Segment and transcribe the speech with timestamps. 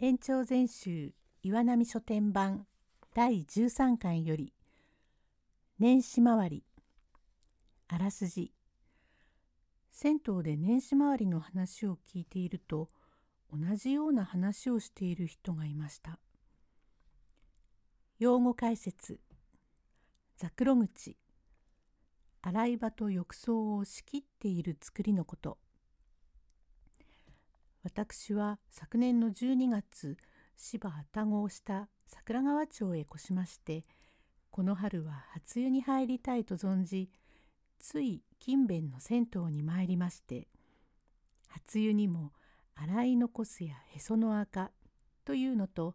[0.00, 1.12] 延長全集
[1.42, 2.68] 岩波書店版
[3.16, 4.52] 第13巻より
[5.80, 6.64] 年始回り
[7.88, 8.52] あらすじ。
[9.90, 12.90] 銭湯で年始回りの話を聞いていると
[13.52, 16.20] 同じような話をしている人がいました。
[18.20, 19.18] 用語解説。
[20.36, 21.16] ザクロ口。
[22.40, 25.58] 洗い場と浴槽を仕切っている作りのこと。
[27.82, 30.16] 私は昨年の12月
[30.56, 33.84] 芝田子をした桜川町へ越しまして
[34.50, 37.10] この春は初湯に入りたいと存じ
[37.78, 40.48] つい近辺の銭湯に参りまして
[41.48, 42.32] 初湯にも
[42.74, 44.70] 洗い残すやへその赤
[45.24, 45.94] というのと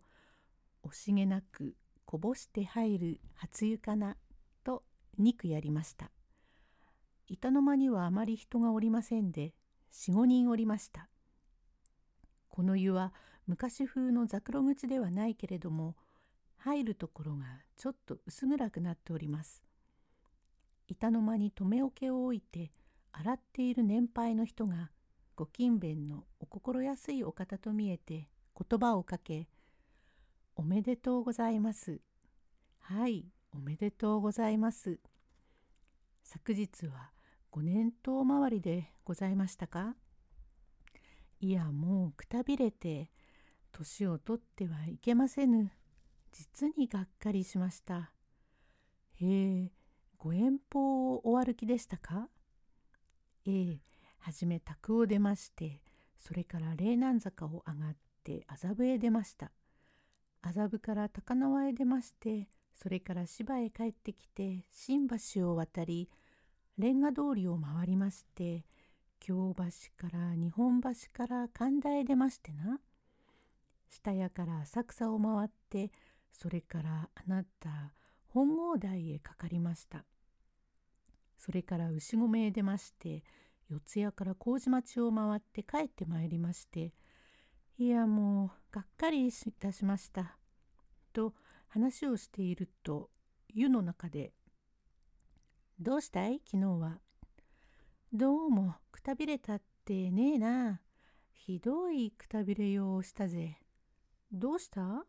[0.88, 4.18] 惜しげなくこぼして入る初湯かな
[4.64, 4.84] と
[5.18, 6.12] 肉やりました。
[7.28, 9.54] 板の間にはあまり人がおりませんで
[9.94, 11.10] 45人おりました。
[12.54, 13.12] この湯は
[13.48, 15.96] 昔風のザクロ口ではないけれども
[16.58, 17.46] 入るところが
[17.76, 19.64] ちょっと薄暗くなっております。
[20.88, 22.72] 板の間に留め桶を置いて
[23.12, 24.92] 洗っている年配の人が
[25.36, 29.50] ご勤勉のお心安いお方と見えて言葉をかけ
[30.56, 32.02] 「おめでとうございます」
[32.78, 35.00] 「はいおめでとうございます」
[36.22, 37.14] 昨日は
[37.50, 39.96] ご年頭回りでございましたか？
[41.44, 43.10] いやもうくたびれて
[43.74, 45.74] 年を取ってはいけませぬ。
[46.32, 48.14] 実にがっかりしました。
[49.20, 49.72] へえ
[50.18, 52.30] ご遠方をお歩きでしたか？
[53.46, 53.82] ええ
[54.20, 55.82] はじめ宅を出まして
[56.18, 59.52] それから霊南坂を上がって麻布へ出ました。
[60.42, 66.10] 麻布から高輪へ出ましてそれから芝へ帰ってきて新橋を渡り
[66.78, 68.64] レンガ通りを回りまして
[69.26, 69.64] 京橋
[69.96, 72.82] から日本橋から神田へ出ましてな。
[73.88, 75.92] 下屋から浅草を回って
[76.30, 77.94] それからあなた
[78.28, 80.04] 本郷台へかかりました。
[81.38, 83.24] それから牛込へ出まして
[83.70, 86.94] 四谷から麹町を回って帰ってまいりまして
[87.78, 90.38] いやもうがっかりいたしました。
[91.14, 91.34] と
[91.70, 93.10] 話をしていると
[93.54, 94.34] 湯の中で
[95.80, 96.42] 「どうしたい？
[96.46, 97.00] 昨日は。
[98.12, 100.80] どうもくたびれたってねえな。
[101.34, 103.58] ひどいくたびれようしたぜ。
[104.32, 105.04] どうした？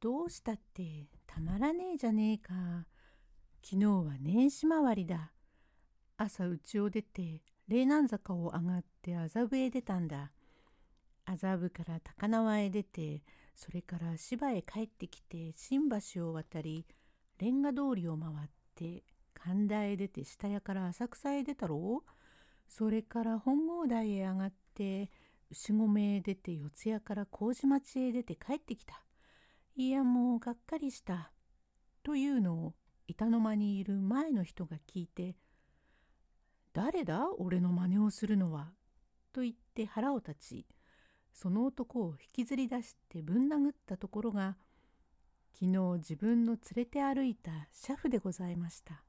[0.00, 2.52] どうしたってたまらねえじゃねえか。
[3.64, 5.32] 昨日は年始回りだ。
[6.18, 10.30] 朝家を出て霊南坂を上がって麻布へ出たんだ。
[11.24, 13.22] 麻布から高輪へ出て
[13.54, 16.84] それから芝へ帰ってきて新橋を渡り
[17.38, 19.04] レンガ通りを回って
[19.42, 22.02] 神田へ出て下屋から浅草へ出たろ？
[22.06, 22.10] う
[22.68, 25.10] それから本郷台へ上がって
[25.50, 29.02] 牛込へ出て四谷から麹町へ出て帰ってきた。
[29.76, 31.32] いやもうがっかりした。
[32.02, 32.74] というのを
[33.08, 35.36] 板の間にいる前の人が聞いて
[36.72, 37.28] 「誰だ？
[37.38, 38.72] 俺の真似をするのは」
[39.32, 40.66] と言って腹を立ち
[41.32, 44.56] その男を引きずり出してぶん殴ったところが
[45.52, 49.02] 昨日自分の連れて歩いた車夫でございました。